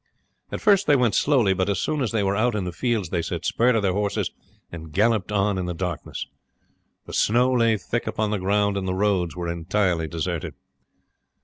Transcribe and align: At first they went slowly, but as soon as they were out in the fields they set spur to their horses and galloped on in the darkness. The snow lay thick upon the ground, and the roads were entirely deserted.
At 0.51 0.61
first 0.61 0.87
they 0.87 0.95
went 0.95 1.13
slowly, 1.13 1.53
but 1.53 1.69
as 1.69 1.77
soon 1.79 2.01
as 2.01 2.09
they 2.11 2.23
were 2.23 2.35
out 2.35 2.55
in 2.55 2.63
the 2.63 2.71
fields 2.71 3.09
they 3.09 3.21
set 3.21 3.45
spur 3.45 3.71
to 3.71 3.79
their 3.81 3.93
horses 3.93 4.31
and 4.71 4.91
galloped 4.91 5.31
on 5.31 5.59
in 5.59 5.67
the 5.67 5.75
darkness. 5.75 6.25
The 7.05 7.13
snow 7.13 7.53
lay 7.53 7.77
thick 7.77 8.07
upon 8.07 8.31
the 8.31 8.39
ground, 8.39 8.77
and 8.77 8.87
the 8.87 8.95
roads 8.95 9.35
were 9.35 9.47
entirely 9.47 10.07
deserted. 10.07 10.55